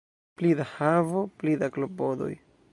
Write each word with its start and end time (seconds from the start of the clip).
Pli 0.41 0.53
da 0.61 0.65
havo, 0.69 1.23
pli 1.43 1.55
da 1.65 1.71
klopodoj. 1.77 2.35